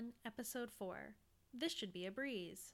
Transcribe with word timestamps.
1, 0.00 0.12
Episode 0.24 0.70
4. 0.70 0.96
This 1.52 1.74
should 1.74 1.92
be 1.92 2.06
a 2.06 2.10
breeze. 2.10 2.72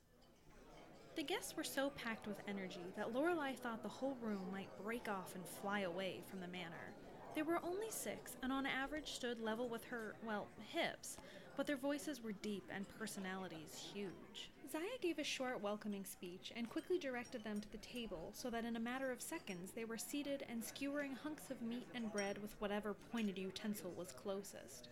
The 1.16 1.24
guests 1.24 1.56
were 1.56 1.64
so 1.64 1.90
packed 1.90 2.28
with 2.28 2.40
energy 2.46 2.92
that 2.96 3.12
Lorelei 3.12 3.52
thought 3.52 3.82
the 3.82 3.88
whole 3.88 4.16
room 4.22 4.42
might 4.52 4.68
break 4.84 5.08
off 5.08 5.34
and 5.34 5.44
fly 5.44 5.80
away 5.80 6.20
from 6.30 6.38
the 6.38 6.46
manor. 6.46 6.94
There 7.34 7.44
were 7.44 7.58
only 7.64 7.90
six, 7.90 8.36
and 8.44 8.52
on 8.52 8.64
average 8.64 9.14
stood 9.14 9.40
level 9.40 9.68
with 9.68 9.82
her, 9.86 10.14
well, 10.24 10.46
hips, 10.72 11.16
but 11.56 11.66
their 11.66 11.76
voices 11.76 12.22
were 12.22 12.30
deep 12.30 12.70
and 12.72 12.86
personalities 12.96 13.74
huge. 13.92 14.52
Zaya 14.70 14.84
gave 15.00 15.18
a 15.18 15.24
short 15.24 15.60
welcoming 15.60 16.04
speech 16.04 16.52
and 16.54 16.70
quickly 16.70 16.96
directed 16.96 17.42
them 17.42 17.60
to 17.60 17.72
the 17.72 17.78
table 17.78 18.30
so 18.34 18.50
that 18.50 18.64
in 18.64 18.76
a 18.76 18.80
matter 18.80 19.10
of 19.10 19.20
seconds 19.20 19.72
they 19.72 19.84
were 19.84 19.98
seated 19.98 20.44
and 20.48 20.62
skewering 20.62 21.16
hunks 21.16 21.50
of 21.50 21.60
meat 21.60 21.88
and 21.92 22.12
bread 22.12 22.38
with 22.40 22.54
whatever 22.60 22.94
pointed 23.10 23.36
utensil 23.36 23.92
was 23.96 24.12
closest. 24.12 24.90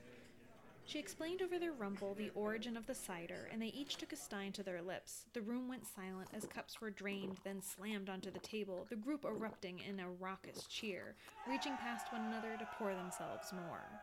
She 0.86 0.98
explained 0.98 1.40
over 1.40 1.58
their 1.58 1.72
rumble 1.72 2.14
the 2.14 2.30
origin 2.34 2.76
of 2.76 2.86
the 2.86 2.94
cider, 2.94 3.48
and 3.50 3.60
they 3.60 3.68
each 3.68 3.96
took 3.96 4.12
a 4.12 4.16
stein 4.16 4.52
to 4.52 4.62
their 4.62 4.82
lips. 4.82 5.24
The 5.32 5.40
room 5.40 5.66
went 5.66 5.86
silent 5.86 6.28
as 6.32 6.44
cups 6.44 6.80
were 6.80 6.90
drained, 6.90 7.38
then 7.42 7.62
slammed 7.62 8.10
onto 8.10 8.30
the 8.30 8.38
table, 8.38 8.86
the 8.90 8.96
group 8.96 9.24
erupting 9.24 9.80
in 9.80 9.98
a 9.98 10.10
raucous 10.10 10.66
cheer, 10.66 11.16
reaching 11.48 11.76
past 11.78 12.12
one 12.12 12.26
another 12.26 12.56
to 12.58 12.68
pour 12.78 12.94
themselves 12.94 13.52
more. 13.52 14.02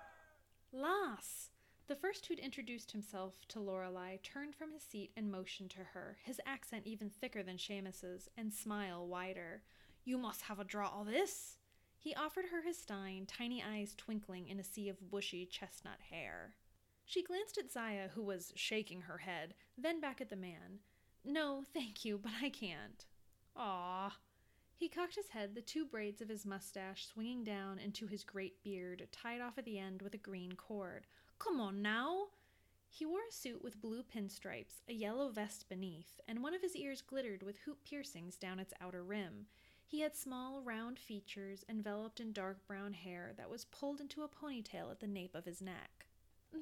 Lass! 0.73 1.51
The 1.87 1.95
first 1.95 2.25
who'd 2.25 2.39
introduced 2.39 2.91
himself 2.91 3.35
to 3.49 3.59
Lorelei 3.59 4.17
turned 4.23 4.55
from 4.55 4.71
his 4.71 4.81
seat 4.83 5.11
and 5.15 5.31
motioned 5.31 5.69
to 5.71 5.83
her, 5.93 6.17
his 6.23 6.41
accent 6.45 6.87
even 6.87 7.09
thicker 7.09 7.43
than 7.43 7.57
Seamus's, 7.57 8.29
and 8.37 8.51
smile 8.51 9.05
wider. 9.05 9.61
You 10.03 10.17
must 10.17 10.41
have 10.43 10.59
a 10.59 10.63
draught 10.63 10.99
of 10.99 11.07
this! 11.07 11.57
He 11.97 12.15
offered 12.15 12.45
her 12.45 12.63
his 12.63 12.79
stein, 12.79 13.27
tiny 13.27 13.61
eyes 13.63 13.93
twinkling 13.95 14.47
in 14.47 14.59
a 14.59 14.63
sea 14.63 14.89
of 14.89 15.11
bushy 15.11 15.45
chestnut 15.45 15.99
hair. 16.09 16.55
She 17.11 17.23
glanced 17.23 17.57
at 17.57 17.69
Zaya, 17.69 18.07
who 18.15 18.21
was 18.21 18.53
shaking 18.55 19.01
her 19.01 19.17
head, 19.17 19.53
then 19.77 19.99
back 19.99 20.21
at 20.21 20.29
the 20.29 20.37
man. 20.37 20.79
No, 21.25 21.61
thank 21.73 22.05
you, 22.05 22.17
but 22.17 22.31
I 22.41 22.49
can't. 22.49 23.03
Ah. 23.53 24.15
He 24.77 24.87
cocked 24.87 25.15
his 25.15 25.27
head, 25.27 25.53
the 25.53 25.61
two 25.61 25.83
braids 25.83 26.21
of 26.21 26.29
his 26.29 26.45
mustache 26.45 27.05
swinging 27.05 27.43
down 27.43 27.79
into 27.79 28.07
his 28.07 28.23
great 28.23 28.63
beard, 28.63 29.09
tied 29.11 29.41
off 29.41 29.57
at 29.57 29.65
the 29.65 29.77
end 29.77 30.01
with 30.01 30.13
a 30.13 30.17
green 30.17 30.53
cord. 30.53 31.05
Come 31.37 31.59
on 31.59 31.81
now! 31.81 32.27
He 32.87 33.05
wore 33.05 33.27
a 33.27 33.33
suit 33.33 33.61
with 33.61 33.81
blue 33.81 34.03
pinstripes, 34.03 34.79
a 34.87 34.93
yellow 34.93 35.27
vest 35.27 35.67
beneath, 35.67 36.21
and 36.29 36.41
one 36.41 36.53
of 36.53 36.61
his 36.61 36.77
ears 36.77 37.01
glittered 37.01 37.43
with 37.43 37.57
hoop 37.65 37.83
piercings 37.83 38.37
down 38.37 38.57
its 38.57 38.73
outer 38.79 39.03
rim. 39.03 39.47
He 39.85 39.99
had 39.99 40.15
small, 40.15 40.61
round 40.61 40.97
features 40.97 41.65
enveloped 41.67 42.21
in 42.21 42.31
dark 42.31 42.65
brown 42.67 42.93
hair 42.93 43.33
that 43.35 43.49
was 43.49 43.65
pulled 43.65 43.99
into 43.99 44.23
a 44.23 44.29
ponytail 44.29 44.89
at 44.89 45.01
the 45.01 45.07
nape 45.07 45.35
of 45.35 45.43
his 45.43 45.61
neck. 45.61 46.05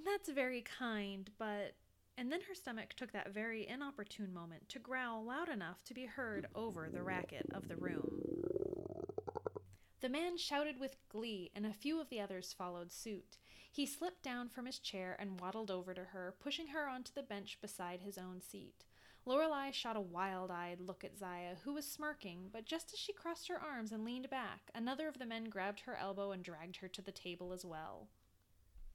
That's 0.06 0.30
very 0.30 0.62
kind, 0.62 1.30
but. 1.38 1.76
And 2.18 2.30
then 2.30 2.42
her 2.50 2.54
stomach 2.56 2.96
took 2.96 3.14
that 3.14 3.34
very 3.34 3.66
inopportune 3.66 4.34
moment 4.34 4.68
to 4.70 4.80
growl 4.80 5.24
loud 5.24 5.48
enough 5.48 5.86
to 5.86 5.94
be 5.94 6.06
heard 6.06 6.48
over 6.54 6.90
the 6.90 7.02
racket 7.02 7.46
of 7.54 7.70
the 7.70 7.78
room. 7.78 8.22
The 10.02 10.10
man 10.10 10.38
shouted 10.38 10.80
with 10.80 10.98
glee, 11.08 11.50
and 11.56 11.66
a 11.66 11.72
few 11.72 12.02
of 12.02 12.10
the 12.10 12.20
others 12.20 12.52
followed 12.52 12.92
suit. 12.92 13.38
He 13.72 13.86
slipped 13.86 14.22
down 14.22 14.50
from 14.50 14.66
his 14.66 14.80
chair 14.80 15.16
and 15.18 15.40
waddled 15.40 15.72
over 15.72 15.94
to 15.94 16.04
her, 16.04 16.36
pushing 16.40 16.68
her 16.68 16.90
onto 16.90 17.14
the 17.14 17.24
bench 17.24 17.58
beside 17.62 18.02
his 18.02 18.18
own 18.18 18.42
seat. 18.42 18.84
Lorelei 19.26 19.72
shot 19.72 19.96
a 19.96 20.02
wild-eyed 20.02 20.82
look 20.82 21.04
at 21.04 21.18
Zaya, 21.18 21.56
who 21.64 21.74
was 21.74 21.86
smirking, 21.86 22.50
but 22.52 22.66
just 22.66 22.94
as 22.94 23.00
she 23.00 23.14
crossed 23.14 23.48
her 23.48 23.60
arms 23.60 23.92
and 23.92 24.04
leaned 24.04 24.30
back, 24.30 24.72
another 24.74 25.08
of 25.08 25.20
the 25.20 25.26
men 25.26 25.46
grabbed 25.46 25.82
her 25.82 25.96
elbow 25.96 26.32
and 26.32 26.44
dragged 26.44 26.78
her 26.78 26.88
to 26.88 27.02
the 27.02 27.12
table 27.12 27.54
as 27.54 27.64
well. 27.64 28.08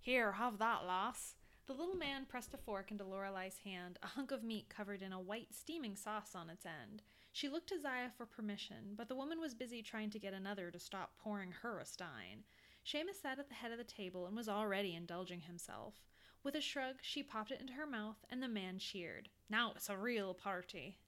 Here, 0.04 0.32
have 0.32 0.58
that, 0.58 0.84
lass. 0.86 1.34
The 1.66 1.72
little 1.72 1.94
man 1.94 2.26
pressed 2.26 2.52
a 2.52 2.58
fork 2.58 2.90
into 2.90 3.04
Lorelei's 3.04 3.56
hand, 3.64 3.98
a 4.02 4.06
hunk 4.06 4.32
of 4.32 4.44
meat 4.44 4.68
covered 4.68 5.00
in 5.00 5.14
a 5.14 5.18
white 5.18 5.54
steaming 5.54 5.96
sauce 5.96 6.34
on 6.34 6.50
its 6.50 6.66
end. 6.66 7.00
She 7.32 7.48
looked 7.48 7.70
to 7.70 7.80
Zaya 7.80 8.10
for 8.14 8.26
permission, 8.26 8.96
but 8.98 9.08
the 9.08 9.14
woman 9.14 9.40
was 9.40 9.54
busy 9.54 9.80
trying 9.80 10.10
to 10.10 10.18
get 10.18 10.34
another 10.34 10.70
to 10.70 10.78
stop 10.78 11.16
pouring 11.16 11.52
her 11.62 11.78
a 11.78 11.86
stein. 11.86 12.44
Seamus 12.84 13.22
sat 13.22 13.38
at 13.38 13.48
the 13.48 13.54
head 13.54 13.72
of 13.72 13.78
the 13.78 13.84
table 13.84 14.26
and 14.26 14.36
was 14.36 14.46
already 14.46 14.94
indulging 14.94 15.40
himself. 15.40 15.94
With 16.42 16.54
a 16.54 16.60
shrug, 16.60 16.96
she 17.00 17.22
popped 17.22 17.50
it 17.50 17.62
into 17.62 17.72
her 17.72 17.86
mouth, 17.86 18.26
and 18.28 18.42
the 18.42 18.46
man 18.48 18.78
cheered. 18.78 19.30
Now 19.48 19.72
it's 19.74 19.88
a 19.88 19.96
real 19.96 20.34
party. 20.34 20.98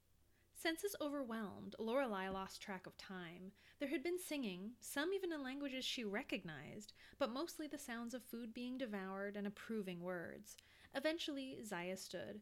Senses 0.59 0.97
overwhelmed, 1.03 1.77
Lorelei 1.79 2.31
lost 2.31 2.63
track 2.63 2.87
of 2.87 2.97
time. 2.97 3.53
There 3.79 3.91
had 3.91 4.03
been 4.03 4.19
singing, 4.19 4.71
some 4.81 5.13
even 5.13 5.31
in 5.31 5.43
languages 5.43 5.85
she 5.85 6.03
recognized, 6.03 6.95
but 7.19 7.31
mostly 7.31 7.67
the 7.67 7.77
sounds 7.79 8.15
of 8.15 8.25
food 8.25 8.55
being 8.55 8.79
devoured 8.79 9.37
and 9.37 9.47
approving 9.47 10.01
words. 10.01 10.57
Eventually, 10.95 11.59
Zaya 11.63 11.99
stood. 11.99 12.41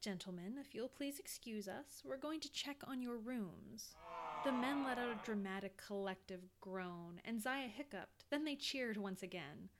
Gentlemen, 0.00 0.58
if 0.60 0.76
you'll 0.76 0.88
please 0.88 1.18
excuse 1.18 1.66
us, 1.66 2.02
we're 2.04 2.16
going 2.16 2.38
to 2.40 2.52
check 2.52 2.84
on 2.86 3.02
your 3.02 3.16
rooms. 3.16 3.96
The 4.44 4.52
men 4.52 4.84
let 4.84 4.98
out 4.98 5.10
a 5.10 5.24
dramatic 5.24 5.76
collective 5.76 6.42
groan, 6.60 7.20
and 7.24 7.42
Zaya 7.42 7.66
hiccuped. 7.66 8.26
Then 8.30 8.44
they 8.44 8.54
cheered 8.54 8.96
once 8.96 9.24
again. 9.24 9.70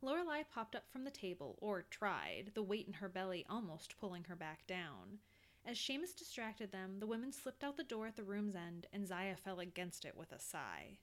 Lorelei 0.00 0.44
popped 0.44 0.76
up 0.76 0.88
from 0.88 1.02
the 1.02 1.10
table, 1.10 1.58
or 1.60 1.86
tried, 1.90 2.52
the 2.54 2.62
weight 2.62 2.86
in 2.86 2.94
her 2.94 3.08
belly 3.08 3.44
almost 3.50 3.98
pulling 3.98 4.24
her 4.24 4.36
back 4.36 4.64
down. 4.68 5.18
As 5.64 5.78
Seamus 5.78 6.16
distracted 6.16 6.72
them, 6.72 6.98
the 6.98 7.06
women 7.06 7.32
slipped 7.32 7.62
out 7.62 7.76
the 7.76 7.84
door 7.84 8.06
at 8.06 8.16
the 8.16 8.24
room's 8.24 8.56
end, 8.56 8.88
and 8.92 9.06
Zaya 9.06 9.36
fell 9.36 9.60
against 9.60 10.04
it 10.04 10.16
with 10.16 10.32
a 10.32 10.40
sigh. 10.40 10.98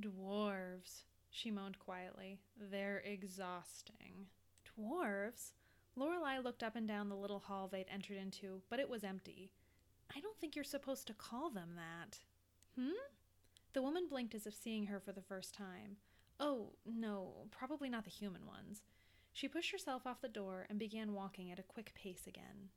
Dwarves, 0.00 1.04
she 1.30 1.50
moaned 1.50 1.78
quietly. 1.78 2.38
They're 2.56 3.02
exhausting. 3.04 4.26
Dwarves? 4.64 5.52
Lorelei 5.96 6.38
looked 6.38 6.62
up 6.62 6.76
and 6.76 6.86
down 6.86 7.08
the 7.08 7.16
little 7.16 7.38
hall 7.38 7.68
they'd 7.68 7.86
entered 7.88 8.18
into, 8.18 8.62
but 8.68 8.78
it 8.80 8.90
was 8.90 9.04
empty. 9.04 9.52
I 10.14 10.20
don't 10.20 10.38
think 10.38 10.54
you're 10.54 10.64
supposed 10.64 11.06
to 11.06 11.14
call 11.14 11.50
them 11.50 11.76
that. 11.76 12.18
Hmm? 12.78 12.90
The 13.72 13.82
woman 13.82 14.06
blinked 14.08 14.34
as 14.34 14.46
if 14.46 14.54
seeing 14.54 14.86
her 14.86 15.00
for 15.00 15.12
the 15.12 15.22
first 15.22 15.54
time. 15.54 15.96
Oh, 16.38 16.72
no, 16.84 17.46
probably 17.50 17.88
not 17.88 18.04
the 18.04 18.10
human 18.10 18.46
ones. 18.46 18.82
She 19.32 19.48
pushed 19.48 19.72
herself 19.72 20.06
off 20.06 20.20
the 20.20 20.28
door 20.28 20.66
and 20.68 20.78
began 20.78 21.14
walking 21.14 21.50
at 21.50 21.58
a 21.58 21.64
quick 21.64 21.92
pace 21.94 22.26
again. 22.26 22.70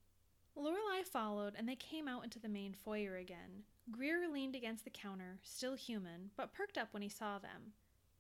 Lorelei 0.57 1.03
followed, 1.03 1.53
and 1.55 1.69
they 1.69 1.75
came 1.75 2.07
out 2.07 2.23
into 2.23 2.39
the 2.39 2.49
main 2.49 2.73
foyer 2.73 3.15
again. 3.15 3.63
Greer 3.91 4.27
leaned 4.27 4.55
against 4.55 4.83
the 4.83 4.89
counter, 4.89 5.37
still 5.43 5.75
human, 5.75 6.31
but 6.35 6.51
perked 6.51 6.77
up 6.77 6.89
when 6.91 7.03
he 7.03 7.09
saw 7.09 7.37
them. 7.37 7.73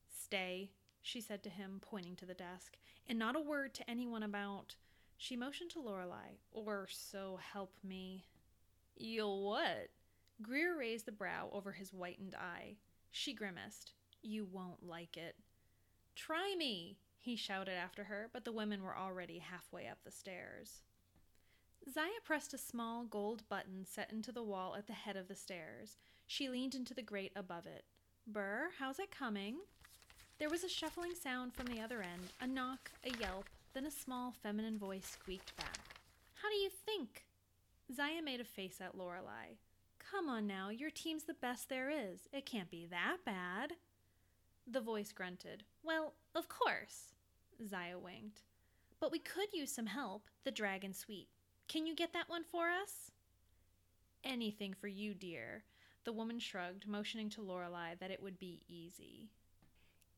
Stay, 0.07 0.69
she 1.01 1.19
said 1.19 1.41
to 1.43 1.49
him, 1.49 1.81
pointing 1.81 2.15
to 2.17 2.25
the 2.25 2.35
desk, 2.35 2.77
and 3.07 3.17
not 3.17 3.35
a 3.35 3.41
word 3.41 3.73
to 3.73 3.89
anyone 3.89 4.21
about. 4.21 4.75
She 5.17 5.35
motioned 5.35 5.71
to 5.71 5.81
Lorelei, 5.81 6.37
or 6.51 6.87
so 6.91 7.39
help 7.41 7.73
me. 7.83 8.25
You'll 8.95 9.43
what? 9.43 9.89
Greer 10.41 10.77
raised 10.77 11.07
the 11.07 11.11
brow 11.11 11.49
over 11.51 11.71
his 11.71 11.89
whitened 11.89 12.35
eye. 12.35 12.75
She 13.09 13.33
grimaced. 13.33 13.93
You 14.21 14.45
won't 14.45 14.85
like 14.85 15.17
it. 15.17 15.35
Try 16.15 16.55
me, 16.55 16.97
he 17.17 17.35
shouted 17.35 17.73
after 17.73 18.03
her, 18.03 18.29
but 18.31 18.45
the 18.45 18.51
women 18.51 18.83
were 18.83 18.95
already 18.95 19.39
halfway 19.39 19.87
up 19.87 19.97
the 20.03 20.11
stairs. 20.11 20.81
Zaya 21.93 22.19
pressed 22.25 22.53
a 22.53 22.57
small 22.57 23.05
gold 23.05 23.43
button 23.47 23.85
set 23.85 24.11
into 24.11 24.33
the 24.33 24.43
wall 24.43 24.75
at 24.77 24.87
the 24.87 24.93
head 24.93 25.15
of 25.15 25.29
the 25.29 25.35
stairs. 25.35 25.95
She 26.25 26.49
leaned 26.49 26.75
into 26.75 26.93
the 26.93 27.01
grate 27.01 27.31
above 27.35 27.65
it. 27.65 27.85
Burr, 28.27 28.69
how's 28.77 28.99
it 28.99 29.09
coming? 29.09 29.55
There 30.37 30.49
was 30.49 30.65
a 30.65 30.69
shuffling 30.69 31.13
sound 31.15 31.53
from 31.53 31.67
the 31.67 31.79
other 31.79 32.01
end, 32.01 32.33
a 32.41 32.47
knock, 32.47 32.91
a 33.05 33.17
yelp, 33.21 33.45
then 33.73 33.85
a 33.85 33.91
small 33.91 34.33
feminine 34.43 34.77
voice 34.77 35.05
squeaked 35.05 35.55
back. 35.55 35.79
How 36.35 36.49
do 36.49 36.55
you 36.55 36.69
think? 36.69 37.23
Zaya 37.95 38.21
made 38.21 38.41
a 38.41 38.45
face 38.45 38.81
at 38.81 38.97
Lorelei. 38.97 39.55
Come 40.11 40.27
on 40.27 40.45
now, 40.45 40.69
your 40.69 40.89
team's 40.89 41.23
the 41.23 41.33
best 41.35 41.69
there 41.69 41.89
is. 41.89 42.27
It 42.33 42.45
can't 42.45 42.69
be 42.69 42.85
that 42.87 43.17
bad. 43.25 43.73
The 44.69 44.81
voice 44.81 45.13
grunted. 45.13 45.63
Well, 45.83 46.13
of 46.35 46.49
course. 46.49 47.13
Zaya 47.65 47.97
winked. 47.97 48.41
But 48.99 49.11
we 49.11 49.19
could 49.19 49.53
use 49.53 49.71
some 49.71 49.85
help. 49.85 50.23
The 50.43 50.51
dragon 50.51 50.93
sweep. 50.93 51.29
Can 51.67 51.85
you 51.85 51.95
get 51.95 52.13
that 52.13 52.29
one 52.29 52.43
for 52.43 52.69
us? 52.69 53.11
Anything 54.23 54.73
for 54.73 54.87
you, 54.87 55.13
dear. 55.13 55.63
The 56.05 56.13
woman 56.13 56.39
shrugged, 56.39 56.87
motioning 56.87 57.29
to 57.31 57.41
Lorelei 57.41 57.95
that 57.99 58.11
it 58.11 58.23
would 58.23 58.39
be 58.39 58.61
easy. 58.67 59.29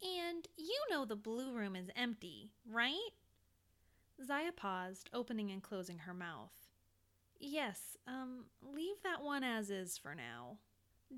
And 0.01 0.47
you 0.55 0.79
know 0.89 1.05
the 1.05 1.15
blue 1.15 1.51
room 1.51 1.75
is 1.75 1.89
empty, 1.95 2.51
right? 2.69 3.09
Zaya 4.25 4.51
paused, 4.51 5.09
opening 5.13 5.51
and 5.51 5.63
closing 5.63 5.99
her 5.99 6.13
mouth. 6.13 6.53
Yes, 7.39 7.97
um, 8.05 8.45
leave 8.61 9.01
that 9.03 9.23
one 9.23 9.43
as 9.43 9.69
is 9.69 9.97
for 9.97 10.13
now. 10.13 10.57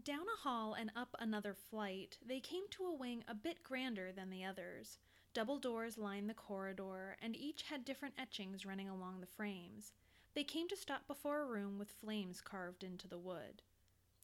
Down 0.03 0.25
a 0.33 0.41
hall 0.41 0.73
and 0.73 0.91
up 0.95 1.15
another 1.19 1.53
flight, 1.53 2.17
they 2.25 2.39
came 2.39 2.63
to 2.71 2.85
a 2.85 2.95
wing 2.95 3.23
a 3.27 3.35
bit 3.35 3.63
grander 3.63 4.11
than 4.11 4.29
the 4.29 4.45
others. 4.45 4.99
Double 5.33 5.59
doors 5.59 5.97
lined 5.97 6.29
the 6.29 6.33
corridor, 6.33 7.17
and 7.21 7.35
each 7.35 7.63
had 7.63 7.83
different 7.83 8.15
etchings 8.17 8.65
running 8.65 8.87
along 8.87 9.19
the 9.19 9.27
frames. 9.27 9.91
They 10.33 10.43
came 10.43 10.67
to 10.69 10.77
stop 10.77 11.07
before 11.07 11.41
a 11.41 11.45
room 11.45 11.77
with 11.77 11.91
flames 11.91 12.41
carved 12.41 12.83
into 12.83 13.07
the 13.07 13.17
wood. 13.17 13.61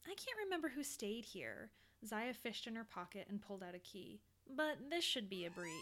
I 0.05 0.15
can't 0.15 0.37
remember 0.43 0.69
who 0.69 0.83
stayed 0.83 1.25
here. 1.25 1.71
Zaya 2.05 2.33
fished 2.33 2.65
in 2.65 2.75
her 2.75 2.85
pocket 2.85 3.27
and 3.29 3.41
pulled 3.41 3.61
out 3.61 3.75
a 3.75 3.79
key. 3.79 4.21
But 4.55 4.89
this 4.89 5.03
should 5.03 5.29
be 5.29 5.45
a 5.45 5.51
breeze. 5.51 5.73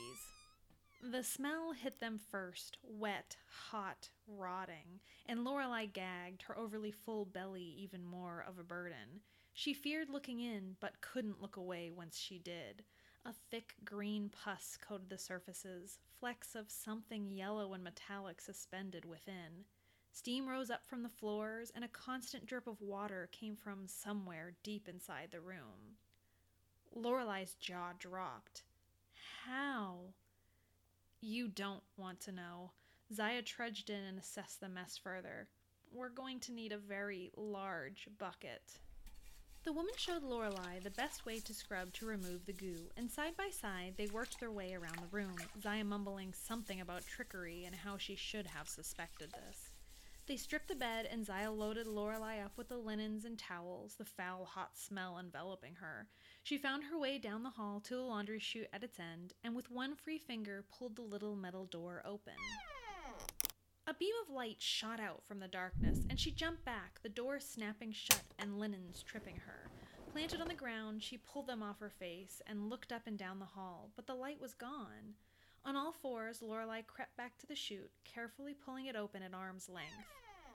The 1.04 1.24
smell 1.24 1.74
hit 1.74 2.00
them 2.00 2.20
first, 2.32 2.80
wet, 2.82 3.38
hot, 3.70 4.10
rotting, 4.28 5.02
and 5.28 5.44
Lorelei 5.44 5.86
gagged, 5.86 6.42
her 6.44 6.58
overly 6.58 6.90
full 6.92 7.26
belly 7.26 7.76
even 7.78 8.04
more 8.04 8.44
of 8.48 8.58
a 8.58 8.64
burden. 8.64 9.22
She 9.54 9.74
feared 9.74 10.10
looking 10.10 10.40
in, 10.40 10.78
but 10.80 11.02
couldn't 11.02 11.42
look 11.42 11.58
away 11.58 11.92
once 11.92 12.18
she 12.18 12.40
did. 12.40 12.84
A 13.26 13.34
thick 13.52 13.76
green 13.84 14.30
pus 14.30 14.78
coated 14.82 15.10
the 15.10 15.18
surfaces, 15.20 16.00
flecks 16.20 16.56
of 16.56 16.72
something 16.72 17.30
yellow 17.30 17.74
and 17.74 17.84
metallic 17.84 18.42
suspended 18.42 19.06
within. 19.06 19.66
Steam 20.16 20.48
rose 20.48 20.72
up 20.72 20.88
from 20.88 21.04
the 21.04 21.10
floors, 21.10 21.74
and 21.76 21.84
a 21.84 21.90
constant 21.90 22.46
drip 22.46 22.68
of 22.68 22.82
water 22.82 23.28
came 23.34 23.54
from 23.54 23.86
somewhere 23.86 24.54
deep 24.64 24.88
inside 24.88 25.28
the 25.30 25.42
room. 25.42 25.98
Lorelei's 26.96 27.56
jaw 27.56 27.92
dropped. 28.00 28.64
How? 29.46 30.14
You 31.20 31.50
don't 31.50 31.84
want 31.98 32.22
to 32.22 32.32
know. 32.32 32.72
Zaya 33.14 33.42
trudged 33.42 33.90
in 33.90 34.02
and 34.06 34.18
assessed 34.18 34.62
the 34.62 34.70
mess 34.70 34.98
further. 34.98 35.50
We're 35.94 36.08
going 36.08 36.40
to 36.40 36.54
need 36.54 36.72
a 36.72 36.78
very 36.78 37.30
large 37.36 38.08
bucket. 38.18 38.80
The 39.66 39.74
woman 39.74 39.96
showed 39.98 40.24
Lorelei 40.24 40.80
the 40.82 40.92
best 40.92 41.26
way 41.26 41.40
to 41.42 41.54
scrub 41.54 41.92
to 41.92 42.06
remove 42.06 42.46
the 42.46 42.54
goo, 42.54 42.90
and 42.96 43.12
side 43.12 43.36
by 43.36 43.50
side 43.50 43.96
they 43.98 44.08
worked 44.08 44.40
their 44.40 44.52
way 44.52 44.76
around 44.76 45.00
the 45.00 45.16
room, 45.16 45.36
Zaya 45.62 45.84
mumbling 45.84 46.34
something 46.34 46.80
about 46.80 47.06
trickery 47.06 47.66
and 47.66 47.76
how 47.76 47.98
she 47.98 48.16
should 48.16 48.48
have 48.48 48.70
suspected 48.70 49.34
this. 49.34 49.75
They 50.28 50.38
stripped 50.38 50.70
the 50.70 50.76
bed, 50.76 51.08
and 51.12 51.24
Zaya 51.24 51.52
loaded 51.52 51.86
Lorelei 51.86 52.40
up 52.40 52.58
with 52.58 52.68
the 52.68 52.78
linens 52.78 53.26
and 53.26 53.38
towels, 53.38 53.96
the 53.96 54.06
foul, 54.06 54.46
hot 54.46 54.76
smell 54.76 55.20
enveloping 55.20 55.76
her. 55.76 56.08
She 56.42 56.58
found 56.58 56.86
her 56.86 56.98
way 56.98 57.20
down 57.20 57.44
the 57.44 57.52
hall 57.52 57.80
to 57.82 57.96
the 57.96 58.02
laundry 58.02 58.40
chute 58.40 58.68
at 58.74 58.84
its 58.84 59.00
end, 59.00 59.34
and 59.44 59.56
with 59.56 59.70
one 59.70 59.96
free 59.96 60.18
finger 60.18 60.66
pulled 60.76 60.96
the 60.96 61.04
little 61.04 61.36
metal 61.36 61.66
door 61.66 62.02
open. 62.06 62.34
A 63.86 63.94
beam 63.94 64.16
of 64.24 64.34
light 64.34 64.60
shot 64.64 65.00
out 65.00 65.22
from 65.28 65.40
the 65.40 65.48
darkness, 65.48 66.00
and 66.10 66.20
she 66.20 66.32
jumped 66.32 66.66
back, 66.66 67.00
the 67.04 67.10
door 67.10 67.40
snapping 67.40 67.92
shut 67.92 68.24
and 68.40 68.60
linens 68.60 69.04
tripping 69.04 69.38
her. 69.46 69.70
Planted 70.12 70.42
on 70.42 70.48
the 70.48 70.56
ground, 70.56 71.04
she 71.04 71.18
pulled 71.18 71.46
them 71.46 71.62
off 71.62 71.80
her 71.80 71.92
face 71.92 72.42
and 72.48 72.68
looked 72.68 72.92
up 72.92 73.04
and 73.06 73.16
down 73.18 73.38
the 73.38 73.46
hall, 73.46 73.92
but 73.96 74.08
the 74.08 74.16
light 74.16 74.42
was 74.42 74.56
gone. 74.56 75.14
On 75.66 75.76
all 75.76 75.92
fours, 75.92 76.44
Lorelei 76.44 76.84
crept 76.84 77.18
back 77.18 77.40
to 77.40 77.48
the 77.48 77.56
chute, 77.56 77.90
carefully 78.04 78.54
pulling 78.54 78.86
it 78.86 78.96
open 78.96 79.24
at 79.24 79.34
arm's 79.34 79.68
length. 79.68 79.96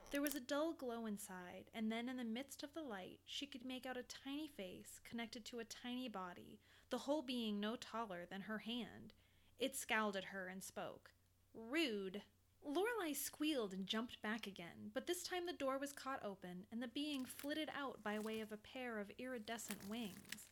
There 0.09 0.21
was 0.21 0.35
a 0.35 0.39
dull 0.39 0.73
glow 0.73 1.05
inside, 1.05 1.65
and 1.73 1.91
then 1.91 2.07
in 2.07 2.15
the 2.15 2.23
midst 2.23 2.63
of 2.63 2.73
the 2.73 2.81
light, 2.81 3.19
she 3.25 3.45
could 3.45 3.65
make 3.65 3.85
out 3.85 3.97
a 3.97 4.03
tiny 4.03 4.47
face 4.47 5.01
connected 5.09 5.43
to 5.45 5.59
a 5.59 5.65
tiny 5.65 6.07
body, 6.07 6.59
the 6.89 6.99
whole 6.99 7.21
being 7.21 7.59
no 7.59 7.75
taller 7.75 8.25
than 8.29 8.41
her 8.41 8.59
hand. 8.59 9.13
It 9.59 9.75
scowled 9.75 10.15
at 10.15 10.25
her 10.25 10.47
and 10.47 10.63
spoke. 10.63 11.11
Rude! 11.53 12.21
Lorelei 12.63 13.13
squealed 13.13 13.73
and 13.73 13.87
jumped 13.87 14.21
back 14.21 14.47
again, 14.47 14.91
but 14.93 15.07
this 15.07 15.23
time 15.23 15.45
the 15.45 15.53
door 15.53 15.77
was 15.77 15.91
caught 15.91 16.23
open, 16.23 16.65
and 16.71 16.81
the 16.81 16.87
being 16.87 17.25
flitted 17.25 17.69
out 17.77 18.03
by 18.03 18.17
way 18.19 18.39
of 18.39 18.51
a 18.51 18.57
pair 18.57 18.99
of 18.99 19.11
iridescent 19.17 19.89
wings. 19.89 20.47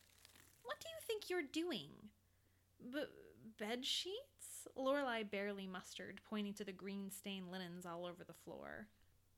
What 0.62 0.80
do 0.80 0.88
you 0.88 1.00
think 1.06 1.30
you're 1.30 1.42
doing? 1.42 1.90
B- 2.92 3.04
bed 3.58 3.84
sheets? 3.84 4.39
Lorelei 4.76 5.22
barely 5.22 5.66
mustered, 5.66 6.20
pointing 6.28 6.54
to 6.54 6.64
the 6.64 6.72
green 6.72 7.10
stained 7.10 7.50
linens 7.50 7.86
all 7.86 8.06
over 8.06 8.24
the 8.24 8.32
floor. 8.32 8.88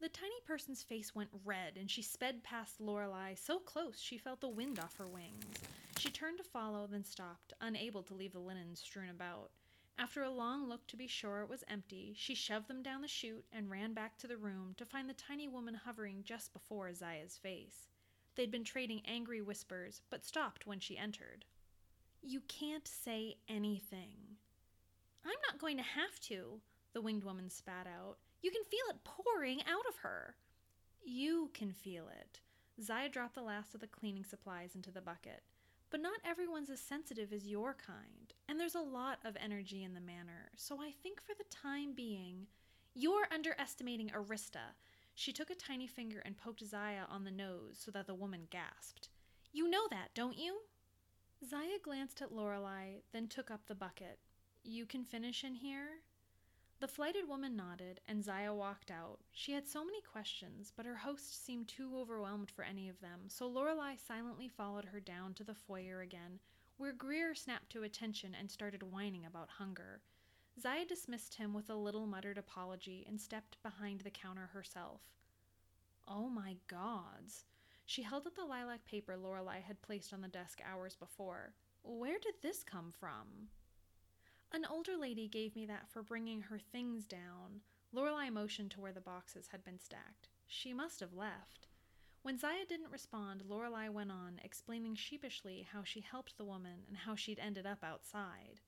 The 0.01 0.09
tiny 0.09 0.41
person's 0.45 0.83
face 0.83 1.15
went 1.15 1.31
red, 1.45 1.77
and 1.77 1.91
she 1.91 2.03
sped 2.03 2.43
past 2.43 2.81
Lorelei 2.81 3.35
so 3.35 3.59
close 3.59 4.01
she 4.01 4.19
felt 4.19 4.41
the 4.41 4.49
wind 4.49 4.79
off 4.79 4.97
her 4.97 5.07
wings. 5.07 5.45
She 5.99 6.11
turned 6.11 6.39
to 6.39 6.45
follow, 6.45 6.89
then 6.91 7.05
stopped, 7.05 7.53
unable 7.61 8.03
to 8.03 8.15
leave 8.15 8.33
the 8.33 8.41
linens 8.41 8.81
strewn 8.81 9.11
about. 9.11 9.51
After 9.99 10.23
a 10.23 10.31
long 10.31 10.69
look 10.69 10.87
to 10.89 10.97
be 10.97 11.07
sure 11.07 11.43
it 11.43 11.49
was 11.49 11.63
empty, 11.69 12.15
she 12.17 12.35
shoved 12.35 12.67
them 12.67 12.83
down 12.83 13.03
the 13.03 13.09
chute 13.09 13.45
and 13.53 13.71
ran 13.71 13.93
back 13.93 14.19
to 14.19 14.27
the 14.27 14.37
room 14.37 14.75
to 14.79 14.87
find 14.87 15.09
the 15.09 15.15
tiny 15.15 15.47
woman 15.47 15.75
hovering 15.75 16.25
just 16.25 16.53
before 16.53 16.93
Zaya's 16.93 17.37
face. 17.37 17.89
They'd 18.35 18.51
been 18.51 18.65
trading 18.65 19.03
angry 19.07 19.43
whispers, 19.43 20.01
but 20.11 20.25
stopped 20.25 20.67
when 20.67 20.81
she 20.81 20.99
entered. 20.99 21.45
You 22.23 22.41
can't 22.49 22.89
say 22.89 23.37
anything. 23.49 24.39
I'm 25.25 25.39
not 25.49 25.61
going 25.61 25.77
to 25.77 25.83
have 25.83 26.19
to, 26.29 26.61
the 26.93 27.01
winged 27.01 27.25
woman 27.25 27.49
spat 27.49 27.87
out. 27.87 28.17
You 28.43 28.51
can 28.51 28.65
feel 28.65 28.81
it 28.91 29.05
pouring 29.05 29.61
out 29.61 29.87
of 29.89 29.97
her. 30.03 30.37
You 31.05 31.51
can 31.55 31.73
feel 31.73 32.09
it. 32.09 32.41
Zaya 32.81 33.09
dropped 33.09 33.35
the 33.35 33.43
last 33.43 33.75
of 33.75 33.81
the 33.81 33.87
cleaning 33.87 34.25
supplies 34.25 34.75
into 34.75 34.91
the 34.91 35.01
bucket. 35.01 35.43
But 35.91 36.01
not 36.01 36.21
everyone's 36.25 36.71
as 36.71 36.81
sensitive 36.81 37.33
as 37.33 37.47
your 37.47 37.75
kind, 37.75 38.33
and 38.49 38.59
there's 38.59 38.75
a 38.75 38.81
lot 38.81 39.19
of 39.27 39.37
energy 39.39 39.85
in 39.85 39.93
the 39.93 40.01
manor, 40.01 40.51
so 40.57 40.81
I 40.81 40.91
think 41.03 41.21
for 41.21 41.35
the 41.37 41.45
time 41.51 41.93
being, 41.95 42.47
you're 42.95 43.27
underestimating 43.31 44.09
Arista. 44.09 44.73
She 45.15 45.35
took 45.35 45.51
a 45.51 45.55
tiny 45.55 45.87
finger 45.87 46.23
and 46.25 46.39
poked 46.39 46.67
Zaya 46.67 47.03
on 47.11 47.25
the 47.25 47.31
nose 47.31 47.79
so 47.79 47.91
that 47.91 48.07
the 48.07 48.15
woman 48.15 48.49
gasped. 48.49 49.11
You 49.53 49.69
know 49.69 49.87
that, 49.91 50.15
don't 50.15 50.39
you? 50.39 50.61
Zaya 51.47 51.79
glanced 51.83 52.23
at 52.23 52.33
Lorelei, 52.33 53.01
then 53.13 53.29
took 53.29 53.51
up 53.51 53.67
the 53.67 53.75
bucket. 53.75 54.19
You 54.65 54.87
can 54.87 55.05
finish 55.05 55.43
in 55.43 55.55
here? 55.55 56.01
The 56.79 56.89
flighted 56.89 57.29
woman 57.29 57.57
nodded, 57.57 58.01
and 58.07 58.23
Zaya 58.25 58.55
walked 58.55 58.91
out. 58.91 59.19
She 59.33 59.53
had 59.53 59.67
so 59.67 59.85
many 59.85 60.01
questions, 60.01 60.73
but 60.77 60.87
her 60.87 60.97
host 60.97 61.45
seemed 61.45 61.69
too 61.69 61.97
overwhelmed 61.99 62.51
for 62.51 62.65
any 62.65 62.89
of 62.89 63.01
them, 63.01 63.23
so 63.29 63.49
Lorelei 63.49 63.97
silently 63.97 64.49
followed 64.49 64.85
her 64.87 65.01
down 65.01 65.35
to 65.35 65.45
the 65.45 65.55
foyer 65.55 66.01
again, 66.01 66.39
where 66.77 66.93
Greer 66.93 67.35
snapped 67.35 67.71
to 67.71 67.83
attention 67.83 68.37
and 68.39 68.51
started 68.51 68.83
whining 68.83 69.27
about 69.27 69.49
hunger. 69.49 70.01
Zaya 70.61 70.85
dismissed 70.85 71.35
him 71.35 71.55
with 71.55 71.71
a 71.71 71.75
little 71.75 72.07
muttered 72.07 72.39
apology 72.39 73.05
and 73.09 73.21
stepped 73.21 73.63
behind 73.63 74.01
the 74.01 74.11
counter 74.11 74.51
herself. 74.53 75.01
Oh 76.07 76.29
my 76.29 76.57
gods! 76.69 77.47
She 77.85 78.03
held 78.03 78.27
up 78.27 78.37
the 78.37 78.45
lilac 78.45 78.85
paper 78.85 79.17
Lorelei 79.17 79.61
had 79.61 79.83
placed 79.83 80.13
on 80.13 80.21
the 80.21 80.29
desk 80.29 80.61
hours 80.65 80.95
before. 80.95 81.53
Where 81.83 82.19
did 82.21 82.35
this 82.43 82.63
come 82.63 82.93
from? 82.99 83.49
An 84.63 84.69
older 84.71 84.97
lady 84.97 85.27
gave 85.27 85.57
me 85.57 85.67
that 85.67 85.89
for 85.89 86.05
bringing 86.05 86.43
her 86.43 86.61
things 86.61 87.05
down. 87.05 87.63
Lorelei 87.93 88.31
motioned 88.31 88.71
to 88.71 88.81
where 88.81 88.93
the 88.93 89.01
boxes 89.01 89.49
had 89.51 89.65
been 89.65 89.81
stacked. 89.81 90.29
She 90.47 90.73
must 90.73 91.01
have 91.01 91.13
left. 91.13 91.67
When 92.23 92.39
Zaya 92.39 92.65
didn't 92.69 92.93
respond, 92.93 93.43
Lorelei 93.49 93.89
went 93.89 94.13
on, 94.13 94.41
explaining 94.45 94.95
sheepishly 94.95 95.67
how 95.73 95.83
she 95.83 96.01
helped 96.01 96.39
the 96.39 96.45
woman 96.45 96.85
and 96.87 96.97
how 96.97 97.17
she'd 97.17 97.41
ended 97.41 97.67
up 97.67 97.83
outside. 97.83 98.61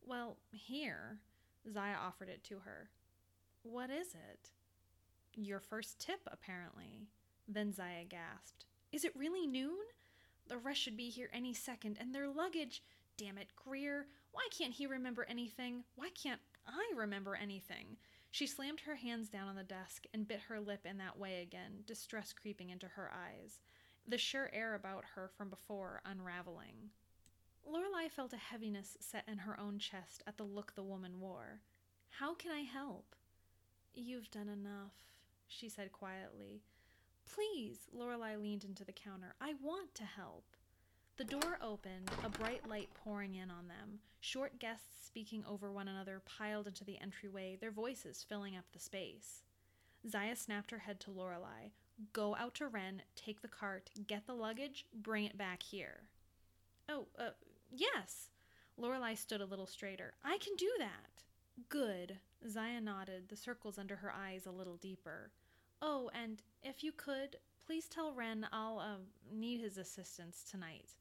Well, 0.00 0.36
here. 0.52 1.18
Zaya 1.68 1.96
offered 2.00 2.28
it 2.28 2.44
to 2.44 2.60
her. 2.60 2.90
What 3.64 3.90
is 3.90 4.14
it? 4.14 4.52
Your 5.34 5.58
first 5.58 5.98
tip, 5.98 6.20
apparently. 6.28 7.08
Then 7.48 7.72
Zaya 7.72 8.04
gasped. 8.08 8.64
Is 8.92 9.04
it 9.04 9.16
really 9.16 9.48
noon? 9.48 9.86
The 10.46 10.58
rest 10.58 10.78
should 10.78 10.96
be 10.96 11.10
here 11.10 11.30
any 11.32 11.52
second, 11.52 11.96
and 12.00 12.14
their 12.14 12.28
luggage. 12.28 12.84
Damn 13.18 13.38
it, 13.38 13.48
Greer. 13.56 14.08
Why 14.32 14.46
can't 14.56 14.74
he 14.74 14.86
remember 14.86 15.24
anything? 15.28 15.84
Why 15.94 16.10
can't 16.10 16.40
I 16.66 16.92
remember 16.94 17.34
anything? 17.34 17.96
She 18.30 18.46
slammed 18.46 18.80
her 18.80 18.96
hands 18.96 19.30
down 19.30 19.48
on 19.48 19.56
the 19.56 19.62
desk 19.62 20.04
and 20.12 20.28
bit 20.28 20.40
her 20.48 20.60
lip 20.60 20.84
in 20.84 20.98
that 20.98 21.18
way 21.18 21.40
again, 21.40 21.82
distress 21.86 22.34
creeping 22.34 22.68
into 22.68 22.88
her 22.88 23.10
eyes, 23.10 23.60
the 24.06 24.18
sure 24.18 24.50
air 24.52 24.74
about 24.74 25.04
her 25.14 25.30
from 25.36 25.48
before 25.48 26.02
unraveling. 26.04 26.90
Lorelei 27.64 28.08
felt 28.08 28.34
a 28.34 28.36
heaviness 28.36 28.98
set 29.00 29.24
in 29.26 29.38
her 29.38 29.58
own 29.58 29.78
chest 29.78 30.22
at 30.26 30.36
the 30.36 30.44
look 30.44 30.74
the 30.74 30.82
woman 30.82 31.18
wore. 31.18 31.62
How 32.10 32.34
can 32.34 32.50
I 32.52 32.60
help? 32.60 33.16
You've 33.94 34.30
done 34.30 34.48
enough, 34.48 34.92
she 35.48 35.70
said 35.70 35.90
quietly. 35.92 36.62
Please, 37.24 37.88
Lorelei 37.92 38.36
leaned 38.36 38.64
into 38.64 38.84
the 38.84 38.92
counter. 38.92 39.34
I 39.40 39.54
want 39.62 39.94
to 39.94 40.04
help. 40.04 40.55
The 41.16 41.24
door 41.24 41.58
opened, 41.62 42.10
a 42.24 42.28
bright 42.28 42.68
light 42.68 42.90
pouring 43.02 43.36
in 43.36 43.50
on 43.50 43.68
them. 43.68 44.00
Short 44.20 44.58
guests 44.58 45.06
speaking 45.06 45.44
over 45.48 45.72
one 45.72 45.88
another 45.88 46.20
piled 46.26 46.66
into 46.66 46.84
the 46.84 47.00
entryway, 47.00 47.56
their 47.58 47.70
voices 47.70 48.26
filling 48.28 48.54
up 48.54 48.66
the 48.72 48.78
space. 48.78 49.42
Zaya 50.06 50.36
snapped 50.36 50.70
her 50.70 50.78
head 50.78 51.00
to 51.00 51.10
Lorelei. 51.10 51.70
Go 52.12 52.36
out 52.36 52.54
to 52.56 52.68
Wren, 52.68 53.00
take 53.14 53.40
the 53.40 53.48
cart, 53.48 53.88
get 54.06 54.26
the 54.26 54.34
luggage, 54.34 54.84
bring 54.92 55.24
it 55.24 55.38
back 55.38 55.62
here. 55.62 56.02
Oh, 56.86 57.06
uh, 57.18 57.30
yes. 57.72 58.28
Lorelei 58.76 59.14
stood 59.14 59.40
a 59.40 59.46
little 59.46 59.66
straighter. 59.66 60.12
I 60.22 60.36
can 60.36 60.54
do 60.56 60.70
that. 60.78 61.22
Good. 61.70 62.18
Zaya 62.46 62.82
nodded, 62.82 63.30
the 63.30 63.36
circles 63.36 63.78
under 63.78 63.96
her 63.96 64.12
eyes 64.12 64.44
a 64.44 64.50
little 64.50 64.76
deeper. 64.76 65.30
Oh, 65.80 66.10
and 66.14 66.42
if 66.62 66.84
you 66.84 66.92
could, 66.92 67.36
please 67.64 67.86
tell 67.86 68.12
Wren 68.12 68.46
I'll 68.52 68.78
uh, 68.78 68.98
need 69.32 69.60
his 69.60 69.78
assistance 69.78 70.44
tonight. 70.48 70.94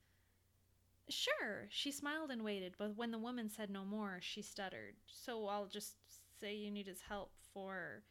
Sure, 1.07 1.67
she 1.69 1.91
smiled 1.91 2.31
and 2.31 2.43
waited, 2.43 2.74
but 2.77 2.95
when 2.97 3.12
the 3.12 3.19
woman 3.19 3.50
said 3.50 3.69
no 3.69 3.85
more, 3.85 4.19
she 4.21 4.41
stuttered. 4.41 4.95
So 5.05 5.47
I'll 5.47 5.67
just 5.67 5.95
say 6.39 6.55
you 6.55 6.71
need 6.71 6.88
his 6.88 7.01
help 7.01 7.31
for. 7.53 8.03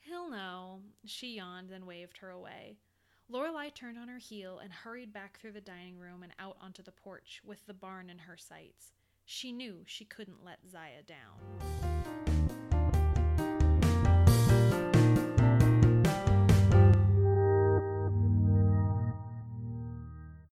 He'll 0.00 0.30
know. 0.30 0.80
She 1.04 1.36
yawned, 1.36 1.70
then 1.70 1.86
waved 1.86 2.18
her 2.18 2.30
away. 2.30 2.76
Lorelei 3.28 3.70
turned 3.70 3.98
on 3.98 4.08
her 4.08 4.18
heel 4.18 4.60
and 4.62 4.72
hurried 4.72 5.12
back 5.12 5.40
through 5.40 5.52
the 5.52 5.60
dining 5.60 5.98
room 5.98 6.22
and 6.22 6.32
out 6.38 6.56
onto 6.60 6.82
the 6.82 6.92
porch 6.92 7.40
with 7.44 7.66
the 7.66 7.74
barn 7.74 8.08
in 8.08 8.18
her 8.18 8.36
sights. 8.36 8.92
She 9.24 9.50
knew 9.50 9.82
she 9.86 10.04
couldn't 10.04 10.44
let 10.44 10.58
Zaya 10.70 11.02
down. 11.06 11.75